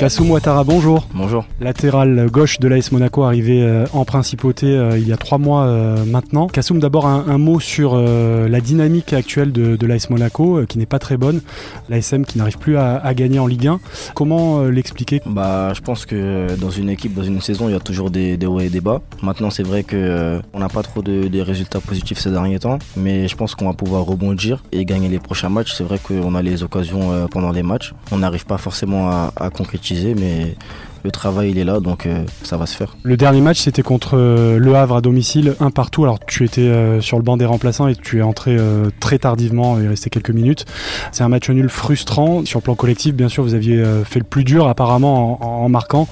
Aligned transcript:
Kassoum 0.00 0.30
Ouattara, 0.30 0.64
bonjour. 0.64 1.06
Bonjour. 1.12 1.44
Latéral 1.60 2.30
gauche 2.30 2.58
de 2.58 2.68
l'AS 2.68 2.90
Monaco, 2.90 3.22
arrivé 3.22 3.62
euh, 3.62 3.84
en 3.92 4.06
principauté 4.06 4.68
euh, 4.68 4.96
il 4.96 5.06
y 5.06 5.12
a 5.12 5.18
trois 5.18 5.36
mois 5.36 5.64
euh, 5.64 6.06
maintenant. 6.06 6.46
Kassoum, 6.46 6.80
d'abord 6.80 7.04
un, 7.06 7.36
mot 7.36 7.60
sur 7.60 7.98
la 7.98 8.60
dynamique 8.62 9.12
actuelle 9.12 9.52
de, 9.52 9.76
de 9.76 9.86
l'AS 9.86 10.08
Monaco, 10.08 10.64
qui 10.66 10.78
n'est 10.78 10.86
pas 10.86 10.98
très 10.98 11.18
bonne. 11.18 11.42
L'ASM 11.90 12.24
qui 12.24 12.38
n'arrive 12.38 12.56
plus 12.56 12.78
à, 12.78 13.12
gagner 13.12 13.40
en 13.40 13.46
Ligue 13.46 13.66
1. 13.66 13.78
Comment 14.14 14.62
l'expliquer? 14.62 15.20
Bah, 15.26 15.74
Je 15.74 15.82
pense 15.82 16.06
que 16.06 16.46
dans 16.56 16.70
une 16.70 16.88
équipe, 16.88 17.12
dans 17.12 17.22
une 17.22 17.42
saison, 17.42 17.68
il 17.68 17.72
y 17.72 17.76
a 17.76 17.80
toujours 17.80 18.10
des, 18.10 18.38
hauts 18.46 18.60
et 18.60 18.70
des 18.70 18.80
bas. 18.80 19.02
Maintenant, 19.22 19.50
c'est 19.50 19.62
vrai 19.62 19.82
qu'on 19.82 20.58
n'a 20.58 20.68
pas 20.70 20.82
trop 20.82 21.02
de, 21.02 21.40
résultats 21.42 21.80
positifs 21.80 22.18
ces 22.18 22.30
derniers 22.30 22.58
temps, 22.58 22.78
mais 22.96 23.28
je 23.28 23.36
pense 23.36 23.54
qu'on 23.54 23.66
va 23.66 23.74
pouvoir 23.74 24.06
rebondir 24.06 24.62
et 24.72 24.86
gagner 24.86 25.08
les 25.08 25.18
prochains 25.18 25.50
matchs. 25.50 25.74
C'est 25.74 25.84
vrai 25.84 25.98
qu'on 25.98 26.34
a 26.34 26.40
les 26.40 26.62
occasions 26.62 27.28
pendant 27.30 27.52
les 27.52 27.62
matchs. 27.62 27.92
On 28.12 28.18
n'arrive 28.18 28.46
pas 28.46 28.58
forcément 28.58 29.10
à, 29.10 29.32
à 29.36 29.50
concrétiser 29.50 29.89
mais 30.16 30.54
le 31.02 31.10
travail 31.10 31.50
il 31.50 31.58
est 31.58 31.64
là 31.64 31.80
donc 31.80 32.06
euh, 32.06 32.24
ça 32.42 32.56
va 32.56 32.66
se 32.66 32.76
faire. 32.76 32.96
Le 33.02 33.16
dernier 33.16 33.40
match 33.40 33.60
c'était 33.60 33.82
contre 33.82 34.16
euh, 34.16 34.58
Le 34.58 34.74
Havre 34.74 34.96
à 34.96 35.00
domicile, 35.00 35.54
un 35.60 35.70
partout. 35.70 36.04
Alors 36.04 36.18
tu 36.20 36.44
étais 36.44 36.60
euh, 36.62 37.00
sur 37.00 37.16
le 37.16 37.22
banc 37.22 37.36
des 37.36 37.44
remplaçants 37.44 37.88
et 37.88 37.96
tu 37.96 38.18
es 38.18 38.22
entré 38.22 38.56
très 39.00 39.18
tardivement, 39.18 39.78
il 39.78 39.88
restait 39.88 40.10
quelques 40.10 40.30
minutes. 40.30 40.66
C'est 41.12 41.24
un 41.24 41.28
match 41.28 41.48
nul 41.50 41.68
frustrant. 41.68 42.44
Sur 42.44 42.58
le 42.60 42.64
plan 42.64 42.74
collectif, 42.74 43.14
bien 43.14 43.28
sûr, 43.28 43.42
vous 43.42 43.54
aviez 43.54 43.82
fait 44.04 44.18
le 44.18 44.24
plus 44.24 44.44
dur 44.44 44.68
apparemment 44.68 45.64
en, 45.64 45.68
marquant 45.68 46.08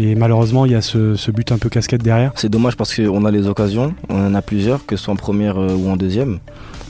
et 0.00 0.14
malheureusement 0.14 0.64
il 0.66 0.72
y 0.72 0.74
a 0.74 0.80
ce, 0.80 1.14
ce 1.16 1.30
but 1.30 1.52
un 1.52 1.58
peu 1.58 1.68
casquette 1.68 2.02
derrière. 2.02 2.32
C'est 2.36 2.48
dommage 2.48 2.76
parce 2.76 2.94
qu'on 2.94 3.24
a 3.24 3.30
les 3.30 3.46
occasions, 3.46 3.94
on 4.08 4.26
en 4.26 4.34
a 4.34 4.42
plusieurs, 4.42 4.84
que 4.86 4.96
ce 4.96 5.04
soit 5.04 5.12
en 5.12 5.16
première 5.16 5.56
ou 5.56 5.90
en 5.90 5.96
deuxième. 5.96 6.38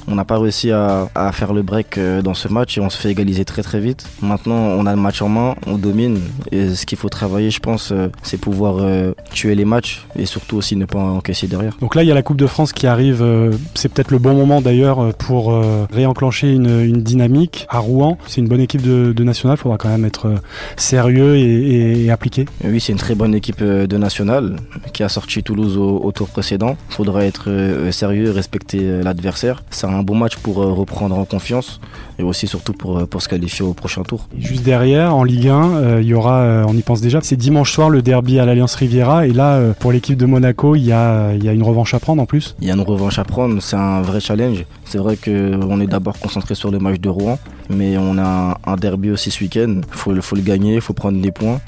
On 0.08 0.14
n'a 0.14 0.24
pas 0.24 0.38
réussi 0.38 0.70
à, 0.70 1.08
faire 1.32 1.52
le 1.52 1.62
break 1.62 1.96
euh, 1.96 2.22
dans 2.22 2.34
ce 2.34 2.48
match 2.48 2.76
et 2.76 2.80
on 2.80 2.90
se 2.90 2.98
fait 2.98 3.10
égaliser 3.10 3.44
très 3.44 3.62
très 3.62 3.80
vite. 3.80 4.06
Maintenant, 4.20 4.54
on 4.54 4.86
a 4.86 4.94
le 4.94 5.00
match 5.00 5.22
en 5.22 5.28
main, 5.28 5.54
on 5.66 5.78
domine. 5.78 6.20
Et 6.50 6.74
ce 6.74 6.86
qu'il 6.86 6.98
faut 6.98 7.08
travailler, 7.08 7.50
je 7.50 7.60
pense, 7.60 7.92
euh, 7.92 8.08
c'est 8.22 8.38
pouvoir 8.38 8.76
euh, 8.78 9.12
tuer 9.32 9.54
les 9.54 9.64
matchs 9.64 10.04
et 10.16 10.26
surtout 10.26 10.56
aussi 10.56 10.76
ne 10.76 10.84
pas 10.84 10.98
encaisser 10.98 11.46
derrière. 11.46 11.76
Donc 11.80 11.94
là, 11.94 12.02
il 12.02 12.08
y 12.08 12.12
a 12.12 12.14
la 12.14 12.22
Coupe 12.22 12.36
de 12.36 12.46
France 12.46 12.72
qui 12.72 12.86
arrive. 12.86 13.24
C'est 13.74 13.88
peut-être 13.92 14.10
le 14.10 14.18
bon 14.18 14.34
moment 14.34 14.60
d'ailleurs 14.60 15.14
pour 15.14 15.52
réenclencher 15.92 16.52
une, 16.52 17.02
dynamique 17.02 17.66
à 17.68 17.78
Rouen. 17.78 18.18
C'est 18.26 18.40
une 18.40 18.48
bonne 18.48 18.60
équipe 18.60 18.82
de, 18.82 19.24
national. 19.24 19.56
Il 19.58 19.60
faudra 19.60 19.78
quand 19.78 19.88
même 19.88 20.04
être 20.04 20.34
sérieux 20.76 21.36
et, 21.36 22.10
appliqué. 22.10 22.46
Oui, 22.64 22.80
c'est 22.80 22.92
une 22.92 22.98
très 22.98 23.14
bonne 23.14 23.34
équipe 23.34 23.62
de 23.62 23.96
national 23.96 24.56
qui 24.92 25.02
a 25.02 25.08
sorti 25.08 25.42
Toulouse 25.42 25.76
au, 25.76 26.12
tour 26.12 26.28
précédent. 26.28 26.76
Il 26.90 26.94
faudra 26.94 27.24
être 27.24 27.48
sérieux 27.90 28.26
et 28.26 28.30
respecter 28.30 29.02
l'adversaire 29.02 29.62
un 29.90 30.02
bon 30.02 30.14
match 30.14 30.36
pour 30.36 30.62
euh, 30.62 30.72
reprendre 30.72 31.16
en 31.18 31.24
confiance 31.24 31.80
et 32.18 32.22
aussi 32.22 32.46
surtout 32.46 32.72
pour, 32.72 32.98
euh, 32.98 33.06
pour 33.06 33.22
se 33.22 33.28
qualifier 33.28 33.64
au 33.64 33.74
prochain 33.74 34.02
tour. 34.02 34.28
Juste 34.38 34.62
derrière, 34.62 35.14
en 35.14 35.24
Ligue 35.24 35.48
1, 35.48 35.70
euh, 35.70 35.98
il 36.02 36.08
y 36.08 36.14
aura, 36.14 36.64
on 36.66 36.76
y 36.76 36.82
pense 36.82 37.00
déjà, 37.00 37.20
c'est 37.22 37.36
dimanche 37.36 37.72
soir 37.72 37.90
le 37.90 38.02
derby 38.02 38.38
à 38.38 38.44
l'Alliance 38.44 38.74
Riviera 38.74 39.21
et 39.26 39.32
là, 39.32 39.72
pour 39.78 39.92
l'équipe 39.92 40.16
de 40.16 40.26
Monaco, 40.26 40.74
il 40.76 40.84
y 40.84 40.92
a, 40.92 41.32
une 41.32 41.62
revanche 41.62 41.94
à 41.94 42.00
prendre 42.00 42.22
en 42.22 42.26
plus. 42.26 42.54
Il 42.60 42.68
y 42.68 42.70
a 42.70 42.74
une 42.74 42.80
revanche 42.80 43.18
à 43.18 43.24
prendre, 43.24 43.60
c'est 43.62 43.76
un 43.76 44.02
vrai 44.02 44.20
challenge. 44.20 44.64
C'est 44.84 44.98
vrai 44.98 45.16
qu'on 45.16 45.80
est 45.80 45.86
d'abord 45.86 46.18
concentré 46.18 46.54
sur 46.54 46.70
le 46.70 46.78
match 46.78 47.00
de 47.00 47.08
Rouen, 47.08 47.38
mais 47.70 47.96
on 47.98 48.18
a 48.18 48.58
un, 48.66 48.76
derby 48.76 49.10
aussi 49.10 49.30
ce 49.30 49.42
week-end. 49.42 49.80
Il 49.86 49.96
faut, 49.96 50.14
faut, 50.20 50.36
le 50.36 50.42
gagner, 50.42 50.76
il 50.76 50.80
faut 50.80 50.94
prendre 50.94 51.20
des 51.20 51.32
points. 51.32 51.60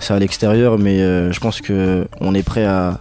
C'est 0.00 0.14
à 0.14 0.18
l'extérieur, 0.18 0.78
mais 0.78 0.98
je 0.98 1.40
pense 1.40 1.60
qu'on 1.60 2.34
est 2.34 2.42
prêt 2.42 2.64
à, 2.64 3.00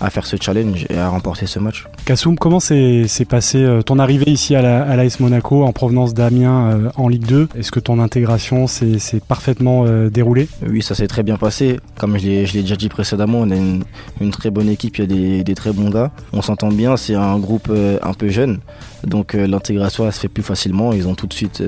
à 0.00 0.10
faire 0.10 0.26
ce 0.26 0.36
challenge 0.40 0.86
et 0.90 0.96
à 0.96 1.08
remporter 1.08 1.46
ce 1.46 1.58
match. 1.58 1.86
Kassoum, 2.04 2.38
comment 2.38 2.60
s'est 2.60 3.06
passé 3.28 3.58
euh, 3.58 3.82
ton 3.82 3.98
arrivée 3.98 4.30
ici 4.30 4.54
à 4.54 4.62
l'AS 4.62 5.20
Monaco 5.20 5.64
en 5.64 5.72
provenance 5.72 6.14
d'Amiens 6.14 6.70
euh, 6.70 6.90
en 6.96 7.08
Ligue 7.08 7.26
2 7.26 7.48
Est-ce 7.58 7.72
que 7.72 7.80
ton 7.80 7.98
intégration 7.98 8.66
s'est 8.66 8.98
parfaitement 9.26 9.84
euh, 9.86 10.08
déroulée? 10.10 10.48
Oui, 10.66 10.82
ça 10.82 10.94
s'est 10.94 11.08
très 11.08 11.22
bien 11.22 11.36
passé. 11.36 11.80
Comme 11.98 12.18
je 12.18 12.26
l'ai 12.26 12.62
déjà 12.62 12.76
dit 12.76 12.88
précédemment, 12.88 13.38
on 13.40 13.50
a 13.50 13.56
une, 13.56 14.30
très 14.30 14.50
bonne 14.50 14.68
équipe, 14.68 14.98
il 14.98 15.36
y 15.36 15.40
a 15.40 15.42
des, 15.42 15.54
très 15.54 15.72
bons 15.72 15.90
gars. 15.90 16.10
On 16.32 16.42
s'entend 16.42 16.68
bien, 16.68 16.96
c'est 16.96 17.14
un 17.14 17.38
groupe 17.38 17.70
un 17.70 18.12
peu 18.12 18.28
jeune. 18.28 18.60
Donc 19.04 19.32
l'intégration 19.34 20.10
se 20.10 20.20
fait 20.20 20.28
plus 20.28 20.42
facilement. 20.42 20.92
Ils 20.92 21.08
ont 21.08 21.14
tout 21.14 21.26
de 21.26 21.32
suite, 21.32 21.62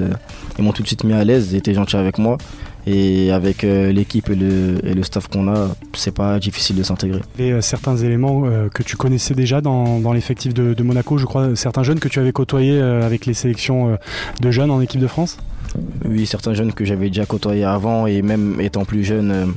ils 0.59 0.65
m'ont 0.65 0.73
tout 0.73 0.83
de 0.83 0.87
suite 0.87 1.05
mis 1.05 1.15
à 1.15 1.25
l'aise, 1.25 1.53
ils 1.53 1.57
étaient 1.57 1.75
gentils 1.75 1.97
avec 1.97 2.19
moi. 2.19 2.39
Et 2.87 3.31
avec 3.31 3.65
euh, 3.65 3.93
l'équipe 3.93 4.31
et 4.31 4.35
le, 4.35 5.03
staff 5.03 5.29
qu'on 5.29 5.49
a, 5.49 5.69
c'est 5.93 6.15
pas 6.15 6.39
difficile 6.39 6.77
de 6.77 6.83
s'intégrer. 6.83 7.21
Et 7.39 7.53
euh, 7.53 7.61
certains 7.61 7.97
éléments 7.97 8.43
euh, 8.45 8.69
que 8.69 8.83
tu 8.83 8.97
connaissais 8.97 9.35
déjà 9.35 9.61
dans, 9.61 10.13
l'effectif 10.13 10.55
de, 10.55 10.83
Monaco, 10.83 11.19
je 11.19 11.27
crois, 11.27 11.55
certains 11.57 11.83
jeunes 11.83 12.01
que 12.01 12.09
tu 12.09 12.19
avais 12.19 12.33
côtoyés 12.33 12.81
avec 12.81 13.27
les 13.27 13.35
sélections 13.35 13.99
de 14.41 14.51
jeunes 14.51 14.71
en 14.71 14.81
équipe 14.81 15.01
de 15.01 15.07
France? 15.07 15.39
Oui, 16.05 16.27
certains 16.27 16.55
jeunes 16.55 16.73
que 16.73 16.85
j'avais 16.85 17.09
déjà 17.09 17.27
côtoyés 17.27 17.65
avant 17.65 18.07
et 18.07 18.23
même 18.23 18.61
étant 18.61 18.85
plus 18.85 19.05
jeune 19.05 19.55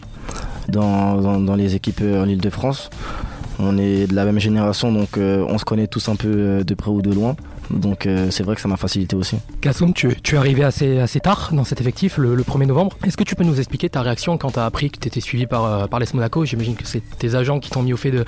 dans, 0.69 1.39
dans, 1.39 1.55
les 1.55 1.75
équipes 1.75 2.01
en 2.01 2.27
Ile-de-France. 2.27 2.89
On 3.59 3.77
est 3.77 4.07
de 4.07 4.15
la 4.15 4.25
même 4.25 4.39
génération, 4.39 4.91
donc 4.91 5.17
on 5.17 5.57
se 5.57 5.65
connaît 5.65 5.87
tous 5.87 6.09
un 6.09 6.15
peu 6.15 6.63
de 6.63 6.73
près 6.73 6.91
ou 6.91 7.01
de 7.01 7.11
loin. 7.11 7.35
Donc 7.69 8.05
euh, 8.05 8.27
c'est 8.29 8.43
vrai 8.43 8.55
que 8.55 8.61
ça 8.61 8.67
m'a 8.67 8.77
facilité 8.77 9.15
aussi. 9.15 9.37
Kassoum, 9.61 9.93
tu, 9.93 10.09
es 10.09 10.35
arrivé 10.35 10.63
assez, 10.63 10.99
assez 10.99 11.19
tard 11.19 11.49
dans 11.53 11.63
cet 11.63 11.81
effectif, 11.81 12.17
le, 12.17 12.35
1er 12.43 12.65
novembre. 12.65 12.97
Est-ce 13.05 13.17
que 13.17 13.23
tu 13.23 13.35
peux 13.35 13.43
nous 13.43 13.59
expliquer 13.59 13.89
ta 13.89 14.01
réaction 14.01 14.37
quand 14.37 14.51
tu 14.51 14.59
as 14.59 14.65
appris 14.65 14.89
que 14.89 14.99
tu 14.99 15.07
étais 15.07 15.21
suivi 15.21 15.45
par, 15.45 15.65
euh, 15.65 15.87
par 15.87 15.99
l'ES 15.99 16.13
Monaco 16.13 16.45
J'imagine 16.45 16.75
que 16.75 16.85
c'est 16.85 17.01
tes 17.17 17.35
agents 17.35 17.59
qui 17.59 17.69
t'ont 17.69 17.81
mis 17.81 17.93
au 17.93 17.97
fait 17.97 18.11
de, 18.11 18.25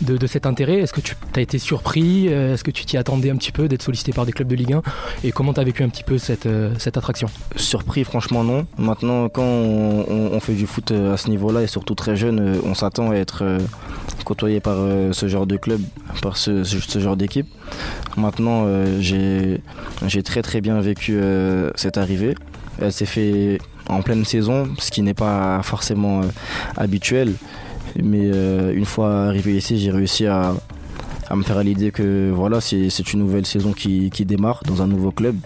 de, 0.00 0.26
cet 0.26 0.46
intérêt. 0.46 0.78
Est-ce 0.78 0.92
que 0.92 1.00
tu 1.00 1.16
as 1.36 1.40
été 1.40 1.58
surpris? 1.58 2.26
Est-ce 2.26 2.64
que 2.64 2.70
tu 2.70 2.84
t'y 2.84 2.96
attendais 2.96 3.30
un 3.30 3.36
petit 3.36 3.52
peu 3.52 3.68
d'être 3.68 3.82
sollicité 3.82 4.12
par 4.12 4.26
des 4.26 4.32
clubs 4.32 4.48
de 4.48 4.54
Ligue 4.54 4.74
1 4.74 4.82
Et 5.24 5.32
comment 5.32 5.54
tu 5.54 5.60
as 5.60 5.64
vécu 5.64 5.82
un 5.82 5.88
petit 5.88 6.04
peu 6.04 6.18
cette, 6.18 6.46
euh, 6.46 6.72
cette 6.78 6.96
attraction? 6.96 7.28
Surpris, 7.56 8.04
franchement 8.04 8.44
non. 8.44 8.66
Maintenant, 8.78 9.28
quand 9.28 9.42
on, 9.42 10.40
fait 10.40 10.54
du 10.54 10.66
foot 10.66 10.90
à 10.90 11.16
ce 11.16 11.30
niveau-là 11.30 11.62
et 11.62 11.66
surtout 11.66 11.94
très 11.94 12.16
jeune, 12.16 12.60
on 12.66 12.74
s'attend 12.74 13.12
à 13.12 13.14
être 13.14 13.44
côtoyé 14.24 14.60
par 14.60 14.76
ce 15.12 15.28
genre 15.28 15.46
de 15.46 15.56
club, 15.56 15.80
par 16.22 16.36
ce, 16.36 16.64
ce 16.64 16.98
genre 16.98 17.16
d'équipe. 17.16 17.46
Maintenant, 18.16 18.64
euh, 18.66 19.00
j'ai 20.06 20.22
très 20.22 20.42
très 20.42 20.60
bien 20.60 20.80
vécu 20.80 21.16
euh, 21.16 21.70
cette 21.74 21.98
arrivée. 21.98 22.34
Elle 22.80 22.92
s'est 22.92 23.06
faite 23.06 23.60
en 23.88 24.02
pleine 24.02 24.24
saison, 24.24 24.68
ce 24.78 24.90
qui 24.90 25.02
n'est 25.02 25.14
pas 25.14 25.60
forcément 25.62 26.20
euh, 26.20 26.26
habituel. 26.76 27.34
Mais 28.02 28.28
une 28.74 28.86
fois 28.86 29.26
arrivé 29.26 29.56
ici, 29.56 29.78
j'ai 29.78 29.92
réussi 29.92 30.26
à, 30.26 30.52
me 31.32 31.42
faire 31.44 31.62
l'idée 31.62 31.92
que 31.92 32.32
voilà, 32.34 32.60
c'est 32.60 33.12
une 33.12 33.20
nouvelle 33.20 33.46
saison 33.46 33.72
qui, 33.72 34.10
qui 34.10 34.24
démarre 34.24 34.62
dans 34.66 34.82
un 34.82 34.88
nouveau 34.88 35.12
club 35.12 35.36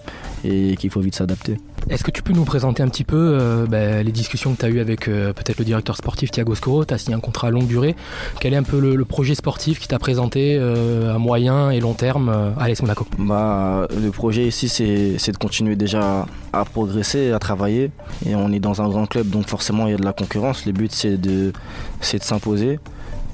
et 0.45 0.77
qu'il 0.79 0.89
faut 0.89 1.01
vite 1.01 1.15
s'adapter. 1.15 1.59
Est-ce 1.91 2.05
que 2.05 2.11
tu 2.11 2.23
peux 2.23 2.35
nous 2.35 2.45
présenter 2.45 2.83
un 2.83 2.89
petit 2.89 3.05
peu 3.05 3.17
euh, 3.17 3.67
ben, 3.67 4.05
les 4.05 4.13
discussions 4.13 4.53
que 4.55 4.61
tu 4.61 4.67
as 4.67 4.69
eues 4.69 4.81
avec 4.81 5.09
euh, 5.09 5.33
peut-être 5.33 5.59
le 5.59 5.65
directeur 5.65 5.97
sportif 5.97 6.31
Thiago 6.31 6.55
Scoro? 6.55 6.85
Tu 6.85 6.93
as 6.93 6.99
signé 6.99 7.17
un 7.17 7.21
contrat 7.21 7.49
à 7.49 7.51
longue 7.51 7.67
durée. 7.67 7.97
Quel 8.41 8.53
est 8.53 8.59
un 8.59 8.63
peu 8.63 8.79
le, 8.79 9.05
projet 9.07 9.35
sportif 9.35 9.79
qui 9.79 9.89
t'a 9.89 9.99
présenté 9.99 10.59
euh, 10.61 11.15
à 11.15 11.19
moyen 11.19 11.71
et 11.71 11.81
long 11.81 11.95
terme 11.95 12.53
à 12.59 12.69
l'AS 12.69 12.83
Monaco? 12.83 13.07
Bah, 13.19 13.89
Le 13.91 14.11
projet 14.11 14.47
ici, 14.47 14.69
c'est 14.69 15.33
de 15.33 15.39
continuer 15.39 15.77
déjà 15.77 16.27
à 16.53 16.65
progresser, 16.67 17.33
à 17.33 17.39
travailler. 17.39 17.91
Et 18.27 18.35
on 18.35 18.53
est 18.53 18.61
dans 18.61 18.83
un 18.83 18.89
grand 18.89 19.07
club, 19.07 19.31
donc 19.31 19.49
forcément, 19.49 19.87
il 19.87 19.93
y 19.93 19.95
a 19.95 19.99
de 19.99 20.05
la 20.05 20.13
concurrence. 20.13 20.67
Le 20.67 20.73
but, 20.73 20.93
c'est 20.93 21.17
de 21.17 21.53
s'imposer 22.01 22.81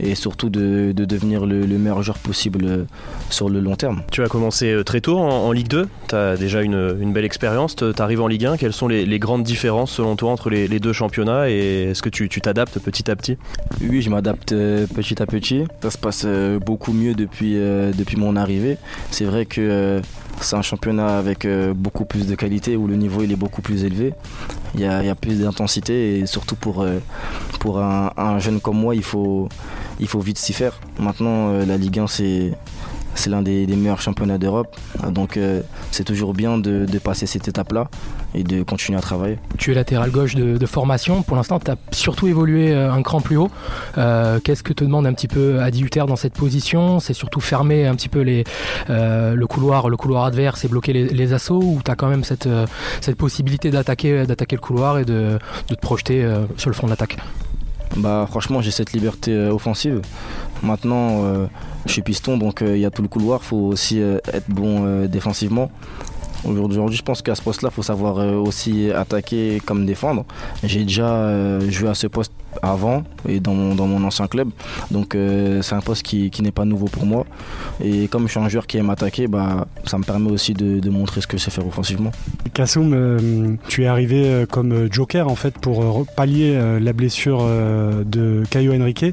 et 0.00 0.15
surtout 0.15 0.50
de, 0.50 0.93
devenir 0.93 1.47
le, 1.47 1.66
meilleur 1.78 2.03
joueur 2.03 2.19
possible 2.19 2.65
euh, 2.65 2.84
sur 3.31 3.49
le 3.49 3.60
long 3.60 3.77
terme. 3.77 4.03
Tu 4.10 4.22
as 4.22 4.28
commencé 4.28 4.72
euh, 4.72 4.84
très 4.84 5.00
tôt 5.00 5.19
en, 5.19 5.53
Ligue 5.53 5.69
2, 5.69 5.88
tu 6.09 6.15
as 6.15 6.37
déjà 6.37 6.62
une, 6.62 7.12
belle 7.12 7.25
expérience, 7.25 7.77
tu 7.77 7.84
arrives 7.99 8.21
en 8.21 8.27
Ligue 8.27 8.47
1, 8.47 8.56
quelles 8.56 8.72
sont 8.72 8.88
les, 8.88 9.19
grandes 9.19 9.44
différences 9.44 9.93
selon 9.93 10.16
toi 10.16 10.33
entre 10.33 10.50
les, 10.50 10.81
deux 10.81 10.93
championnats 10.93 11.49
et 11.49 11.91
est-ce 11.91 12.03
que 12.03 12.09
tu 12.09 12.28
t'adaptes 12.28 12.78
petit 12.81 13.10
à 13.10 13.16
petit? 13.16 13.37
Oui, 13.81 14.03
je 14.03 14.10
m'adapte 14.10 14.53
euh, 14.53 14.87
petit 14.87 15.22
à 15.22 15.27
petit, 15.27 15.65
ça 15.83 15.91
se 15.91 15.99
passe 15.99 16.27
beaucoup 16.65 16.93
mieux 16.93 17.15
depuis, 17.15 17.54
depuis 17.54 18.16
mon 18.16 18.37
arrivée. 18.37 18.77
C'est 19.10 19.25
vrai 19.25 19.47
que 19.47 20.00
c'est 20.41 20.56
un 20.56 20.62
championnat 20.62 21.19
avec 21.19 21.47
beaucoup 21.77 22.04
plus 22.04 22.27
de 22.27 22.34
qualité 22.34 22.77
où 22.77 22.87
le 22.87 22.97
niveau 22.97 23.22
il 23.22 23.33
est 23.33 23.37
beaucoup 23.37 23.62
plus 23.62 23.84
élevé. 23.84 24.12
Il 24.75 24.81
y 24.81 24.87
a, 24.87 25.15
plus 25.15 25.41
d'intensité 25.41 26.18
et 26.18 26.27
surtout 26.27 26.57
pour, 26.57 26.84
pour 27.60 27.80
un, 27.80 28.13
un, 28.16 28.39
jeune 28.41 28.60
comme 28.60 28.78
moi, 28.78 28.97
il 28.97 29.04
faut, 29.04 29.48
il 30.00 30.08
faut 30.08 30.20
vite 30.20 30.38
s'y 30.38 30.52
faire. 30.52 30.80
Maintenant, 30.98 31.50
euh, 31.50 31.66
la 31.66 31.76
Ligue 31.76 31.98
1, 31.98 32.06
c'est 32.06 32.52
l'un 33.26 33.42
des, 33.42 33.66
meilleurs 33.66 34.00
championnats 34.00 34.38
d'Europe. 34.38 34.76
Donc 35.10 35.36
euh, 35.36 35.62
c'est 35.91 36.04
toujours 36.04 36.34
bien 36.34 36.58
de, 36.58 36.86
passer 37.02 37.26
cette 37.26 37.48
étape-là 37.48 37.88
et 38.34 38.42
de 38.42 38.62
continuer 38.62 38.98
à 38.98 39.00
travailler. 39.00 39.38
Tu 39.58 39.70
es 39.70 39.74
latéral 39.74 40.10
gauche 40.10 40.34
de, 40.34 40.66
formation. 40.66 41.22
Pour 41.22 41.36
l'instant, 41.36 41.60
tu 41.60 41.70
as 41.70 41.76
surtout 41.92 42.26
évolué 42.26 42.72
euh, 42.72 42.92
un 42.92 43.02
cran 43.02 43.20
plus 43.20 43.36
haut. 43.36 43.50
Qu'est-ce 43.94 44.62
que 44.62 44.72
te 44.72 44.84
demande 44.84 45.06
un 45.06 45.12
petit 45.12 45.28
peu 45.28 45.60
Adi 45.60 45.82
Hutter 45.82 46.04
dans 46.06 46.16
cette 46.16 46.34
position? 46.34 47.00
C'est 47.00 47.14
surtout 47.14 47.41
fermer 47.41 47.86
un 47.86 47.94
petit 47.94 48.08
peu 48.08 48.22
le, 48.22 49.46
couloir, 49.46 49.86
adverse 50.26 50.64
et 50.64 50.68
bloquer 50.68 50.92
les, 50.92 51.32
assauts? 51.32 51.62
Ou 51.62 51.80
tu 51.84 51.91
as 51.91 51.96
quand 51.96 52.08
même 52.08 52.24
cette, 52.24 52.48
possibilité 53.16 53.70
d'attaquer 53.70 54.24
le 54.26 54.58
couloir 54.58 54.98
et 54.98 55.04
de, 55.04 55.38
te 55.68 55.74
projeter 55.74 56.26
sur 56.56 56.70
le 56.70 56.74
fond 56.74 56.86
de 56.86 56.91
l'attaque? 56.91 57.18
Bah 57.96 58.26
franchement 58.28 58.60
j'ai 58.60 58.70
cette 58.70 58.92
liberté 58.92 59.32
euh, 59.32 59.52
offensive. 59.52 60.00
Maintenant 60.62 61.24
euh, 61.24 61.46
je 61.86 61.92
suis 61.92 62.02
piston 62.02 62.38
donc 62.38 62.62
euh, 62.62 62.76
il 62.76 62.80
y 62.80 62.86
a 62.86 62.91
tout 62.91 63.02
le 63.02 63.08
couloir, 63.08 63.42
faut 63.42 63.56
aussi 63.56 64.00
être 64.00 64.48
bon 64.48 65.06
défensivement. 65.06 65.70
Aujourd'hui, 66.44 66.98
je 66.98 67.02
pense 67.02 67.22
qu'à 67.22 67.34
ce 67.34 67.41
poste-là, 67.41 67.70
il 67.72 67.74
faut 67.74 67.82
savoir 67.82 68.16
aussi 68.36 68.91
attaquer 68.91 69.62
comme 69.64 69.86
défendre. 69.86 70.26
J'ai 70.62 70.82
déjà 70.82 71.58
joué 71.70 71.88
à 71.88 71.94
ce 71.94 72.06
poste 72.06 72.32
avant 72.62 73.03
et 73.28 73.41
dans 73.41 73.54
mon, 73.54 73.74
dans 73.74 73.86
mon 73.86 74.04
ancien 74.04 74.27
club. 74.27 74.48
Donc 74.91 75.15
euh, 75.15 75.62
c'est 75.62 75.74
un 75.74 75.80
poste 75.80 76.03
qui, 76.03 76.30
qui 76.30 76.42
n'est 76.42 76.53
pas 76.53 76.65
nouveau 76.65 76.86
pour 76.86 77.06
moi. 77.06 77.24
Et 77.83 78.09
comme 78.09 78.27
je 78.27 78.33
suis 78.33 78.41
un 78.41 78.48
joueur 78.48 78.66
qui 78.66 78.78
aime 78.78 78.91
attaquer, 78.91 79.27
bah, 79.27 79.66
ça 79.86 79.98
me 79.98 80.04
permet 80.04 80.30
aussi 80.30 80.54
de, 80.54 80.80
de 80.80 80.91
montrer 80.91 81.21
ce 81.21 81.27
que 81.27 81.36
je 81.36 81.42
sais 81.42 81.51
faire 81.51 81.66
offensivement. 81.66 82.10
Kassoum, 82.53 82.92
euh, 82.92 83.54
tu 83.68 83.84
es 83.84 83.86
arrivé 83.86 84.24
euh, 84.27 84.47
comme 84.47 84.92
joker 84.92 85.28
en 85.28 85.34
fait 85.34 85.59
pour 85.59 86.06
pallier 86.16 86.59
la 86.80 86.92
blessure 86.92 87.45
de 87.45 88.42
Caio 88.51 88.72
Henrique. 88.74 89.04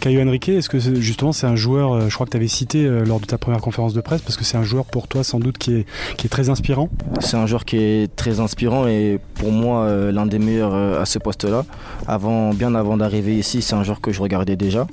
Caio 0.00 0.20
Henrique, 0.20 0.48
est-ce 0.48 0.68
que 0.68 0.78
justement 0.78 1.32
c'est 1.32 1.46
un 1.46 1.56
joueur, 1.56 2.08
je 2.08 2.14
crois 2.14 2.26
que 2.26 2.32
tu 2.32 2.36
avais 2.36 2.48
cité 2.48 2.86
lors 3.04 3.20
de 3.20 3.26
ta 3.26 3.38
première 3.38 3.60
conférence 3.60 3.94
de 3.94 4.00
presse, 4.00 4.20
parce 4.20 4.36
que 4.36 4.44
c'est 4.44 4.56
un 4.56 4.62
joueur 4.62 4.84
pour 4.84 5.08
toi 5.08 5.24
sans 5.24 5.38
doute 5.38 5.58
qui 5.58 5.74
est, 5.74 5.86
qui 6.16 6.26
est 6.26 6.30
très 6.30 6.50
inspirant? 6.50 6.88
C'est 7.20 7.36
un 7.36 7.46
joueur 7.46 7.64
qui 7.64 7.78
est 7.78 8.14
très 8.14 8.40
inspirant 8.40 8.86
et 8.86 9.18
pour 9.34 9.50
moi 9.50 9.88
l'un 10.12 10.26
des 10.26 10.38
meilleurs 10.38 10.74
à 10.74 11.06
ce 11.06 11.18
poste-là. 11.18 11.64
Avant, 12.06 12.52
bien 12.52 12.74
avant 12.74 12.83
d'arriver 12.96 13.36
ici, 13.36 13.62
c'est 13.62 13.74
un 13.74 13.82
joueur 13.82 14.00
que 14.00 14.12
je 14.12 14.20
regardais 14.20 14.56
déjà. 14.56 14.86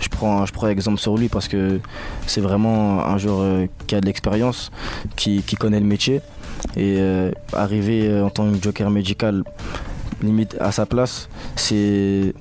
Je 0.00 0.08
prends, 0.08 0.46
je 0.46 0.52
prends 0.52 0.68
exemple 0.68 0.98
sur 0.98 1.16
lui 1.16 1.28
parce 1.28 1.48
que 1.48 1.80
c'est 2.26 2.40
vraiment 2.40 3.04
un 3.04 3.18
joueur 3.18 3.40
euh, 3.40 3.66
qui 3.86 3.94
a 3.94 4.00
de 4.00 4.06
l'expérience, 4.06 4.70
qui, 5.16 5.42
connaît 5.58 5.80
le 5.80 5.86
métier. 5.86 6.20
Et 6.76 6.96
euh, 6.98 7.30
arriver 7.52 8.08
euh, 8.08 8.24
en 8.24 8.30
tant 8.30 8.50
que 8.50 8.62
joker 8.62 8.90
médical, 8.90 9.44
limite 10.22 10.56
à 10.60 10.72
sa 10.72 10.86
place, 10.86 11.28
c'est 11.56 12.34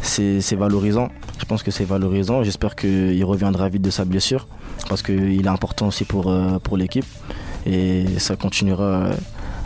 c'est 0.00 0.56
valorisant. 0.56 1.08
Je 1.38 1.44
pense 1.44 1.62
que 1.62 1.70
c'est 1.70 1.84
valorisant. 1.84 2.42
J'espère 2.42 2.76
qu'il 2.76 3.24
reviendra 3.24 3.68
vite 3.68 3.82
de 3.82 3.90
sa 3.90 4.04
blessure 4.04 4.46
parce 4.88 5.02
qu'il 5.02 5.44
est 5.44 5.48
important 5.48 5.88
aussi 5.88 6.04
pour, 6.04 6.32
pour 6.62 6.76
l'équipe 6.76 7.04
et 7.66 8.06
ça 8.18 8.36
continuera 8.36 9.10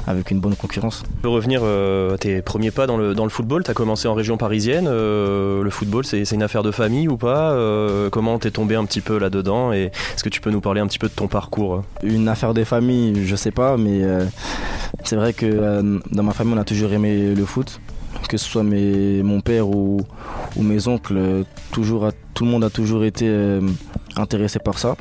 avec 0.06 0.30
une 0.30 0.40
bonne 0.40 0.56
concurrence. 0.56 1.02
Tu 1.04 1.22
peux 1.22 1.28
revenir 1.28 1.60
euh, 1.62 2.14
à 2.14 2.18
tes 2.18 2.42
premiers 2.42 2.70
pas 2.70 2.86
dans 2.86 2.96
le, 2.96 3.14
dans 3.14 3.24
le 3.24 3.30
football. 3.30 3.62
Tu 3.64 3.70
as 3.70 3.74
commencé 3.74 4.08
en 4.08 4.14
région 4.14 4.36
parisienne. 4.36 4.86
Euh, 4.88 5.62
le 5.62 5.70
football, 5.70 6.04
c'est 6.04 6.30
une 6.30 6.42
affaire 6.42 6.62
de 6.62 6.70
famille 6.70 7.08
ou 7.08 7.16
pas 7.16 7.52
euh, 7.52 8.10
Comment 8.10 8.38
t'es 8.38 8.50
tombé 8.50 8.74
un 8.74 8.84
petit 8.84 9.00
peu 9.00 9.18
là-dedans 9.18 9.72
Et 9.72 9.90
est-ce 10.14 10.24
que 10.24 10.28
tu 10.28 10.40
peux 10.40 10.50
nous 10.50 10.60
parler 10.60 10.80
un 10.80 10.86
petit 10.86 10.98
peu 10.98 11.08
de 11.08 11.14
ton 11.14 11.28
parcours? 11.28 11.82
Une 12.02 12.28
affaire 12.28 12.54
de 12.54 12.64
famille, 12.64 13.24
je 13.24 13.36
sais 13.36 13.50
pas, 13.50 13.76
mais 13.76 14.02
c'est 15.04 15.16
vrai 15.16 15.32
que 15.32 16.00
dans 16.10 16.22
ma 16.22 16.32
famille, 16.32 16.54
on 16.54 16.60
a 16.60 16.64
toujours 16.64 16.92
aimé 16.92 17.34
le 17.34 17.44
foot. 17.44 17.80
Que 18.28 18.36
ce 18.36 18.48
soit 18.48 18.62
mes, 18.62 19.22
mon 19.22 19.40
père 19.40 19.68
ou, 19.68 20.00
ou 20.56 20.62
mes 20.62 20.86
oncles, 20.86 21.44
toujours, 21.72 22.10
tout 22.34 22.44
le 22.44 22.50
monde 22.50 22.64
a 22.64 22.70
toujours 22.70 23.04
été 23.04 23.28
intéressé 24.16 24.58
par 24.58 24.78
ça. 24.78 24.96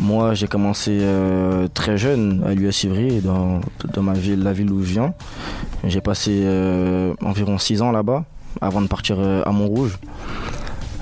Moi, 0.00 0.34
j'ai 0.34 0.46
commencé 0.46 0.98
euh, 1.00 1.66
très 1.74 1.98
jeune 1.98 2.44
à 2.46 2.54
l'US 2.54 2.84
Ivry, 2.84 3.20
dans, 3.20 3.60
dans 3.92 4.02
ma 4.02 4.12
ville, 4.12 4.42
la 4.42 4.52
ville 4.52 4.70
où 4.70 4.82
je 4.82 4.92
viens. 4.92 5.12
J'ai 5.84 6.00
passé 6.00 6.42
euh, 6.44 7.14
environ 7.20 7.58
6 7.58 7.82
ans 7.82 7.90
là-bas, 7.90 8.24
avant 8.60 8.80
de 8.80 8.86
partir 8.86 9.16
euh, 9.18 9.42
à 9.44 9.50
Montrouge, 9.50 9.98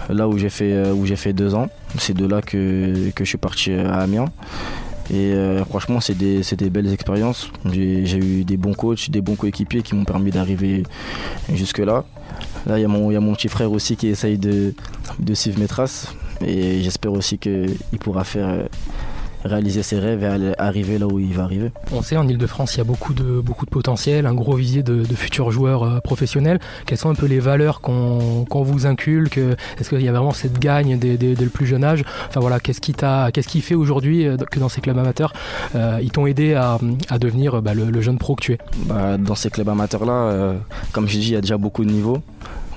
là 0.08 0.26
où 0.28 0.38
j'ai 0.38 0.48
fait, 0.48 0.90
où 0.93 1.04
fait 1.04 1.34
deux 1.34 1.54
ans. 1.54 1.69
C'est 1.98 2.14
de 2.14 2.26
là 2.26 2.40
que, 2.40 3.10
que 3.10 3.25
je 3.25 3.28
suis 3.28 3.38
parti 3.38 3.72
à 3.72 3.98
Amiens. 3.98 4.26
Et 5.12 5.34
franchement, 5.69 6.00
c'est 6.00 6.16
des, 6.16 6.40
des, 6.40 6.70
belles 6.70 6.92
expériences. 6.92 7.50
J'ai 7.70 8.19
eu 8.19 8.44
des 8.44 8.56
bons 8.56 8.75
coachs, 8.75 9.08
des 9.08 9.20
bons 9.20 9.37
coéquipiers 9.37 9.82
qui 9.82 9.94
m'ont 9.94 10.04
permis 10.04 10.32
d'arriver 10.32 10.82
jusque-là. 11.52 12.04
Là, 12.66 12.78
il 12.78 12.82
y, 12.82 12.84
a 12.84 12.88
mon, 12.88 13.12
y 13.12 13.16
a 13.16 13.20
mon 13.20 13.34
petit 13.34 13.49
frère 13.49 13.70
aussi 13.70 13.96
qui 13.96 14.08
essaye 14.08 14.37
de, 14.37 14.75
de 15.20 15.34
suivre 15.34 15.60
mes 15.60 15.69
traces. 15.69 16.12
Et 16.44 16.83
j'espère 16.83 17.12
aussi 17.12 17.38
qu'il 17.38 17.99
pourra 18.00 18.25
faire 18.25 18.49
euh, 18.49 18.62
réaliser 19.44 19.83
ses 19.83 19.99
rêves 19.99 20.23
et 20.23 20.55
arriver 20.59 20.99
là 20.99 21.06
où 21.06 21.19
il 21.19 21.33
va 21.33 21.44
arriver. 21.44 21.71
On 21.93 22.03
sait 22.03 22.17
en 22.17 22.27
Ile-de-France, 22.27 22.75
il 22.75 22.79
y 22.79 22.81
a 22.81 22.85
beaucoup 22.85 23.15
de, 23.15 23.41
beaucoup 23.41 23.65
de 23.65 23.71
potentiel, 23.71 24.27
un 24.27 24.35
gros 24.35 24.55
visier 24.55 24.83
de, 24.83 25.05
futurs 25.15 25.50
joueurs 25.50 25.83
euh, 25.83 26.00
professionnels. 26.00 26.59
Quelles 26.85 26.99
sont 26.99 27.11
un 27.11 27.15
peu 27.15 27.27
les 27.27 27.38
valeurs 27.38 27.81
qu'on 27.81 28.44
vous 28.50 28.87
inculque 28.87 29.38
Est-ce 29.38 29.88
qu'il 29.88 30.03
y 30.03 30.09
a 30.09 30.12
vraiment 30.12 30.33
cette 30.33 30.59
gagne 30.59 30.99
dès, 30.99 31.17
le 31.17 31.49
plus 31.49 31.67
jeune 31.67 31.85
âge? 31.85 32.05
Enfin 32.29 32.41
voilà, 32.41 32.61
qu'est-ce 32.61 32.81
qui, 32.81 32.93
qu'est-ce 32.93 33.49
qui 33.49 33.61
fait 33.61 33.75
aujourd'hui 33.75 34.27
euh, 34.27 34.37
que 34.37 34.59
dans 34.59 34.69
ces 34.69 34.81
clubs 34.81 34.99
amateurs, 34.99 35.33
ils 35.75 36.11
t'ont 36.11 36.27
aidé 36.27 36.55
à, 36.55 36.79
devenir 37.19 37.62
bah, 37.62 37.75
le, 37.75 38.00
jeune 38.00 38.19
pro 38.19 38.35
que 38.35 38.43
tu 38.43 38.53
es? 38.53 38.59
Bah, 38.87 39.17
Dans 39.17 39.35
ces 39.35 39.50
clubs 39.50 39.69
amateurs-là, 39.69 40.55
comme 40.93 41.09
je 41.09 41.19
dis, 41.19 41.29
il 41.29 41.33
y 41.33 41.37
a 41.37 41.41
déjà 41.41 41.56
beaucoup 41.56 41.85
de 41.85 41.91
niveaux 41.91 42.23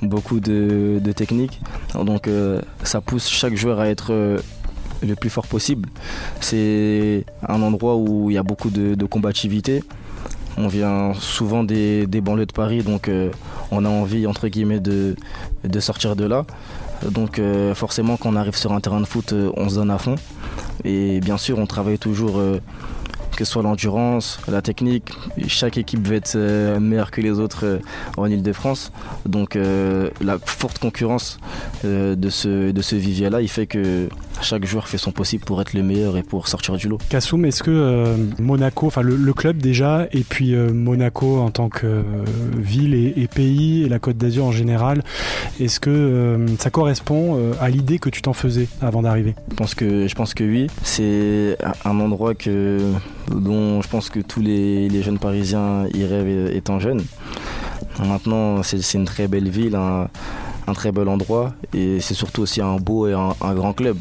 beaucoup 0.01 0.39
de, 0.39 1.01
techniques. 1.15 1.59
Donc 1.93 2.27
euh, 2.27 2.61
ça 2.83 3.01
pousse 3.01 3.27
chaque 3.27 3.55
joueur 3.55 3.79
à 3.79 3.89
être 3.89 4.11
euh, 4.11 4.39
le 5.01 5.15
plus 5.15 5.29
fort 5.29 5.47
possible. 5.47 5.89
C'est 6.39 7.25
un 7.47 7.61
endroit 7.61 7.95
où 7.95 8.29
il 8.29 8.33
y 8.35 8.37
a 8.37 8.43
beaucoup 8.43 8.69
de, 8.69 9.05
combativité. 9.05 9.83
On 10.57 10.67
vient 10.67 11.13
souvent 11.13 11.63
des, 11.63 12.05
banlieues 12.21 12.45
de 12.45 12.51
Paris, 12.51 12.83
donc 12.83 13.07
euh, 13.07 13.31
on 13.71 13.85
a 13.85 13.89
envie, 13.89 14.27
entre 14.27 14.47
guillemets, 14.47 14.79
de, 14.79 15.15
sortir 15.79 16.15
de 16.15 16.25
là. 16.25 16.45
Donc 17.11 17.41
forcément, 17.75 18.17
quand 18.17 18.29
on 18.33 18.35
arrive 18.35 18.57
sur 18.57 18.73
un 18.73 18.81
terrain 18.81 18.99
de 18.99 19.05
foot, 19.05 19.33
on 19.55 19.69
se 19.69 19.75
donne 19.75 19.89
à 19.91 19.97
fond. 19.97 20.15
Et 20.83 21.21
bien 21.21 21.37
sûr, 21.37 21.57
on 21.59 21.65
travaille 21.65 21.97
toujours 21.97 22.41
que 23.39 23.45
ce 23.45 23.53
soit 23.53 23.63
l'endurance, 23.63 24.37
la 24.49 24.61
technique. 24.61 25.13
Chaque 25.47 25.77
équipe 25.77 26.05
veut 26.05 26.17
être 26.17 26.33
euh, 26.35 26.77
meilleure 26.81 27.09
que 27.09 27.21
les 27.21 27.39
autres 27.39 27.65
euh, 27.65 27.79
en 28.17 28.25
Ile-de-France. 28.25 28.91
Donc 29.25 29.55
euh, 29.55 30.09
la 30.19 30.37
forte 30.39 30.77
concurrence 30.79 31.39
de 31.85 32.29
ce, 32.29 32.71
de 32.71 32.81
ce 32.81 32.97
vivier-là, 32.97 33.39
il 33.41 33.47
fait 33.47 33.65
que 33.65 34.09
chaque 34.41 34.65
joueur 34.65 34.87
fait 34.87 34.97
son 34.97 35.11
possible 35.11 35.43
pour 35.43 35.61
être 35.61 35.73
le 35.73 35.83
meilleur 35.83 36.17
et 36.17 36.23
pour 36.23 36.47
sortir 36.47 36.75
du 36.75 36.87
lot. 36.87 36.99
Kassoum, 37.09 37.45
est-ce 37.45 37.63
que 37.63 38.15
Monaco, 38.39 38.87
enfin 38.87 39.01
le, 39.01 39.33
club 39.33 39.57
déjà, 39.57 40.07
et 40.11 40.21
puis 40.21 40.55
Monaco 40.55 41.39
en 41.39 41.51
tant 41.51 41.69
que 41.69 42.03
ville 42.57 42.93
et, 42.93 43.27
pays, 43.27 43.83
et 43.83 43.89
la 43.89 43.99
Côte 43.99 44.17
d'Azur 44.17 44.45
en 44.45 44.51
général, 44.51 45.03
est-ce 45.59 45.79
que 45.79 46.45
ça 46.57 46.69
correspond 46.69 47.53
à 47.59 47.69
l'idée 47.69 47.99
que 47.99 48.09
tu 48.09 48.21
t'en 48.21 48.33
faisais 48.33 48.67
avant 48.81 49.01
d'arriver? 49.01 49.35
Je 49.51 49.55
pense, 49.55 49.75
que, 49.75 50.07
je 50.07 50.15
pense 50.15 50.33
que 50.33 50.43
oui. 50.43 50.67
C'est 50.83 51.57
un 51.85 51.99
endroit 51.99 52.35
que 52.35 52.79
dont 53.29 53.81
je 53.81 53.87
pense 53.87 54.09
que 54.09 54.19
tous 54.19 54.41
les, 54.41 55.01
jeunes 55.01 55.19
Parisiens 55.19 55.85
y 55.93 56.03
rêvent 56.03 56.51
étant 56.53 56.79
jeunes. 56.79 57.03
Maintenant, 57.99 58.63
c'est 58.63 58.93
une 58.93 59.05
très 59.05 59.27
belle 59.27 59.49
ville, 59.49 59.77
un, 60.69 60.73
très 60.73 60.91
bel 60.91 61.07
endroit 61.07 61.53
et 61.73 61.99
c'est 61.99 62.13
surtout 62.13 62.41
aussi 62.41 62.61
un 62.61 62.77
beau 62.77 63.07
et 63.07 63.13
un, 63.13 63.53
grand 63.53 63.73
club. 63.73 63.97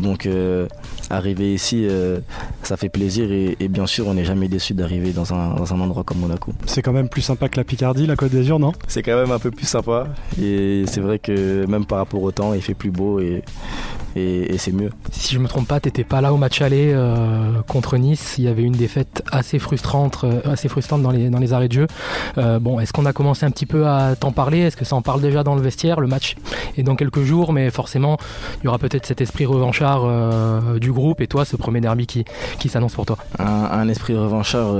Donc 0.00 0.26
euh, 0.26 0.66
arriver 1.10 1.52
ici, 1.52 1.86
euh, 1.88 2.18
ça 2.62 2.76
fait 2.76 2.88
plaisir 2.88 3.30
et, 3.30 3.68
bien 3.68 3.86
sûr, 3.86 4.06
on 4.08 4.14
n'est 4.14 4.24
jamais 4.24 4.48
déçu 4.48 4.74
d'arriver 4.74 5.12
dans 5.12 5.32
un, 5.34 5.54
dans 5.54 5.72
un, 5.74 5.80
endroit 5.80 6.04
comme 6.04 6.18
Monaco. 6.18 6.52
C'est 6.66 6.82
quand 6.82 6.92
même 6.92 7.08
plus 7.08 7.22
sympa 7.22 7.48
que 7.48 7.56
la 7.56 7.64
Picardie, 7.64 8.06
la 8.06 8.16
Côte 8.16 8.32
d'Azur, 8.32 8.58
non? 8.58 8.72
C'est 8.88 9.02
quand 9.02 9.16
même 9.16 9.30
un 9.30 9.38
peu 9.38 9.50
plus 9.50 9.66
sympa 9.66 10.08
et 10.40 10.84
c'est 10.86 11.00
vrai 11.00 11.18
que 11.18 11.66
même 11.66 11.84
par 11.84 11.98
rapport 11.98 12.22
au 12.22 12.32
temps, 12.32 12.54
il 12.54 12.62
fait 12.62 12.74
plus 12.74 12.90
beau 12.90 13.20
et, 13.20 13.42
et, 14.16 14.58
c'est 14.58 14.72
mieux. 14.72 14.90
Si 15.10 15.34
je 15.34 15.38
me 15.38 15.48
trompe 15.48 15.66
pas, 15.66 15.80
t'étais 15.80 16.04
pas 16.04 16.20
là 16.20 16.32
au 16.32 16.36
match 16.36 16.60
aller 16.60 16.92
euh, 16.92 17.62
contre 17.66 17.96
Nice. 17.96 18.34
Il 18.38 18.44
y 18.44 18.48
avait 18.48 18.62
une 18.62 18.74
défaite 18.74 19.22
assez 19.30 19.58
frustrante, 19.58 20.20
euh, 20.24 20.40
assez 20.44 20.68
frustrante 20.68 21.02
dans 21.02 21.10
les, 21.10 21.30
dans 21.30 21.38
les 21.38 21.52
arrêts 21.52 21.68
de 21.68 21.72
jeu. 21.72 21.86
Euh, 22.38 22.58
bon, 22.58 22.78
est-ce 22.80 22.92
qu'on 22.92 23.06
a 23.06 23.12
commencé 23.12 23.46
un 23.46 23.50
petit 23.50 23.66
peu 23.66 23.86
à 23.86 24.14
t'en 24.16 24.32
parler? 24.32 24.60
Est-ce 24.60 24.76
que 24.76 24.84
ça 24.84 24.96
en 24.96 25.02
parle 25.02 25.20
déjà 25.20 25.42
dans 25.42 25.54
le 25.54 25.62
vestiaire 25.62 26.00
Le 26.00 26.06
match? 26.06 26.36
Est 26.76 26.82
dans 26.82 26.96
quelques 26.96 27.22
jours, 27.22 27.52
mais 27.52 27.70
forcément, 27.70 28.18
il 28.60 28.64
y 28.64 28.68
aura 28.68 28.78
peut-être 28.78 29.06
cet 29.06 29.20
esprit 29.20 29.46
revanchard 29.46 30.02
du 30.78 30.92
groupe 30.92 31.20
et 31.20 31.26
toi, 31.26 31.44
ce 31.44 31.56
premier 31.56 31.80
derby 31.80 32.06
qui, 32.06 32.24
qui 32.58 32.68
s'annonce 32.68 32.94
pour 32.94 33.06
toi. 33.06 33.18
Un, 33.38 33.88
esprit 33.88 34.16
revanchard, 34.16 34.74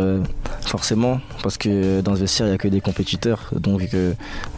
forcément, 0.62 1.20
parce 1.42 1.58
que 1.58 2.00
dans 2.00 2.14
ce 2.14 2.20
vestiaire, 2.20 2.46
il 2.46 2.50
n'y 2.50 2.54
a 2.54 2.58
que 2.58 2.68
des 2.68 2.80
compétiteurs. 2.80 3.50
Donc, 3.54 3.88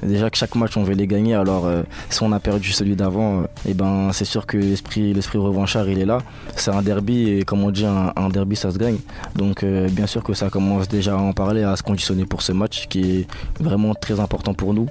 déjà 0.02 0.30
que 0.30 0.36
chaque 0.36 0.54
match, 0.54 0.76
on 0.76 0.84
veut 0.84 0.94
les 0.94 1.06
gagner. 1.06 1.34
Alors, 1.34 1.68
si 2.08 2.22
on 2.22 2.30
a 2.32 2.40
perdu 2.40 2.70
celui 2.72 2.94
d'avant, 2.94 3.42
et 3.42 3.70
eh 3.70 3.74
ben, 3.74 4.10
c'est 4.12 4.24
sûr 4.24 4.46
que 4.46 4.58
l'esprit, 4.64 5.12
l'esprit 5.12 5.38
revanchard, 5.38 5.88
il 5.88 5.98
est 5.98 6.04
là. 6.04 6.18
C'est 6.56 6.70
un 6.70 6.82
derby 6.82 7.30
et 7.30 7.44
comme 7.44 7.62
on 7.64 7.70
dit, 7.70 7.84
un, 7.84 8.28
derby, 8.28 8.56
ça 8.56 8.70
se 8.70 8.78
gagne. 8.78 8.98
Donc 9.36 9.62
euh, 9.62 9.88
bien 9.88 10.06
sûr 10.06 10.22
que 10.22 10.34
ça 10.34 10.50
commence 10.50 10.88
déjà 10.88 11.14
à 11.14 11.18
en 11.18 11.32
parler, 11.32 11.62
à 11.62 11.76
se 11.76 11.82
conditionner 11.82 12.24
pour 12.26 12.42
ce 12.42 12.52
match 12.52 12.86
qui 12.88 13.20
est 13.20 13.26
vraiment 13.60 13.94
très 13.94 14.20
important 14.20 14.54
pour 14.54 14.74
nous, 14.74 14.88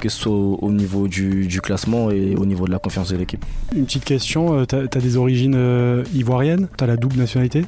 que 0.00 0.08
ce 0.08 0.18
soit 0.18 0.32
au, 0.32 0.70
niveau 0.70 1.08
du, 1.08 1.60
classement 1.62 2.10
et 2.10 2.34
au 2.36 2.46
niveau 2.46 2.66
de 2.66 2.70
la 2.70 2.78
confiance 2.78 3.10
de 3.10 3.16
l'équipe. 3.16 3.44
Une 3.74 3.86
petite 3.86 4.04
question, 4.04 4.58
euh, 4.58 4.64
tu 4.66 4.76
as, 4.76 5.00
des 5.00 5.16
origines 5.16 5.54
euh, 5.56 6.04
ivoiriennes, 6.14 6.68
tu 6.76 6.84
as 6.84 6.86
la 6.86 6.96
double 6.96 7.16
nationalité? 7.16 7.64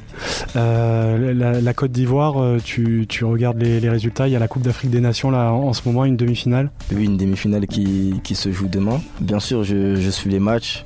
la, 0.55 1.73
Côte 1.73 1.91
d'Ivoire, 1.91 2.59
tu, 2.63 3.07
regardes 3.23 3.61
les, 3.61 3.89
résultats, 3.89 4.27
il 4.27 4.33
y 4.33 4.35
a 4.35 4.39
la 4.39 4.47
Coupe 4.47 4.63
d'Afrique 4.63 4.89
des 4.89 4.99
Nations 4.99 5.29
là 5.29 5.51
en, 5.51 5.73
ce 5.73 5.81
moment, 5.85 6.05
une 6.05 6.17
demi-finale. 6.17 6.71
Oui, 6.93 7.05
une 7.05 7.17
demi-finale 7.17 7.67
qui, 7.67 8.35
se 8.35 8.51
joue 8.51 8.67
demain. 8.67 9.01
Bien 9.19 9.39
sûr, 9.39 9.63
je, 9.63 9.95
je 9.95 10.09
suis 10.09 10.29
les 10.29 10.39
matchs 10.39 10.85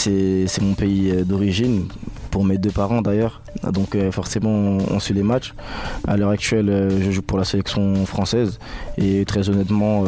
c'est 0.00 0.62
mon 0.62 0.74
pays 0.74 1.10
euh, 1.10 1.24
d'origine, 1.24 1.88
pour 2.30 2.44
mes 2.44 2.58
deux 2.58 2.70
parents 2.70 3.02
d'ailleurs. 3.02 3.42
Donc 3.72 3.94
euh, 3.94 4.10
forcément 4.10 4.78
on, 4.90 4.98
suit 4.98 5.14
les 5.14 5.22
matchs. 5.22 5.54
À 6.06 6.16
l'heure 6.16 6.30
actuelle 6.30 6.70
euh, 6.70 7.02
je 7.02 7.10
joue 7.10 7.22
pour 7.22 7.38
la 7.38 7.44
sélection 7.44 8.06
française 8.06 8.58
et 8.96 9.24
très 9.24 9.48
honnêtement 9.50 10.04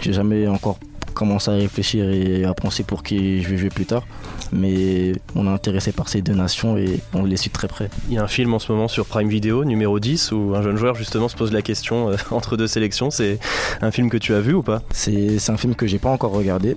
j'ai 0.00 0.12
jamais 0.12 0.46
encore 0.46 0.78
commencer 1.14 1.50
à 1.50 1.54
réfléchir 1.54 2.08
et 2.10 2.44
à 2.44 2.54
penser 2.54 2.82
pour 2.82 3.02
qui 3.02 3.42
je 3.42 3.48
vais 3.48 3.56
jouer 3.56 3.70
plus 3.70 3.86
tard. 3.86 4.06
Mais 4.52 5.12
on 5.34 5.46
est 5.46 5.50
intéressé 5.50 5.92
par 5.92 6.08
ces 6.08 6.20
deux 6.22 6.34
nations 6.34 6.76
et 6.76 7.00
on 7.14 7.24
les 7.24 7.36
suit 7.36 7.50
très 7.50 7.68
près. 7.68 7.88
Il 8.08 8.14
y 8.14 8.18
a 8.18 8.22
un 8.22 8.28
film 8.28 8.52
en 8.54 8.58
ce 8.58 8.70
moment 8.70 8.88
sur 8.88 9.06
Prime 9.06 9.28
Video, 9.28 9.64
numéro 9.64 9.98
10, 9.98 10.32
où 10.32 10.54
un 10.54 10.62
jeune 10.62 10.76
joueur 10.76 10.94
justement 10.94 11.28
se 11.28 11.36
pose 11.36 11.52
la 11.52 11.62
question 11.62 12.10
euh, 12.10 12.16
entre 12.30 12.56
deux 12.56 12.66
sélections. 12.66 13.10
C'est 13.10 13.38
un 13.80 13.90
film 13.90 14.10
que 14.10 14.18
tu 14.18 14.34
as 14.34 14.40
vu 14.40 14.54
ou 14.54 14.62
pas? 14.62 14.82
C'est 14.90 15.38
un 15.48 15.56
film 15.56 15.74
que 15.74 15.86
j'ai 15.86 15.98
pas 15.98 16.10
encore 16.10 16.32
regardé, 16.32 16.76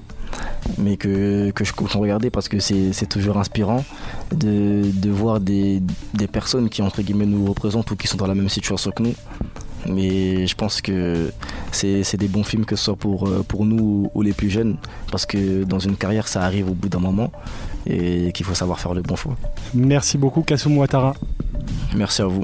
mais 0.77 0.98
que, 0.98 1.51
que 1.51 1.63
je 1.63 1.74
compte 1.74 1.91
regarder 1.94 2.29
parce 2.29 2.48
que 2.48 2.60
c'est 2.60 3.10
toujours 3.10 3.38
inspirant 3.38 3.84
de, 4.32 4.84
de 4.94 5.10
voir 5.10 5.39
des, 5.39 5.82
des 6.13 6.27
personnes 6.27 6.70
qui 6.70 6.82
entre 6.82 7.01
guillemets 7.01 7.25
nous 7.25 7.46
représentent 7.46 7.89
ou 7.91 7.96
qui 7.96 8.08
sont 8.08 8.17
dans 8.17 8.27
la 8.27 8.36
même 8.36 8.50
situation 8.50 8.91
que 8.91 9.03
nous 9.03 9.15
mais 9.88 10.48
je 10.48 10.56
pense 10.56 10.82
que 10.82 11.32
c'est 11.72 12.17
des 12.17 12.27
bons 12.27 12.44
films 12.44 12.65
que 12.65 12.75
ce 12.75 12.86
soit 12.86 12.96
pour, 12.96 13.27
euh, 13.27 13.44
pour 13.48 13.65
nous 13.65 14.10
ou 14.13 14.22
les 14.22 14.34
plus 14.34 14.50
jeunes, 14.50 14.77
parce 15.12 15.25
que 15.25 15.63
dans 15.63 15.79
une 15.79 15.96
carrière, 15.96 16.27
ça 16.27 16.41
arrive 16.41 16.70
au 16.70 16.74
bout 16.74 16.89
d'un 16.89 17.00
moment 17.00 17.32
et 17.86 18.32
qu'il 18.34 18.46
faut 18.46 18.56
savoir 18.56 18.79
faire 18.79 18.94
le 18.94 19.01
bon 19.01 19.15
choix. 19.15 19.36
Merci 19.74 20.17
beaucoup, 20.17 20.41
Kassoum 20.41 20.77
Ouattara. 20.77 21.13
Merci 21.96 22.22
à 22.22 22.25
vous. 22.25 22.44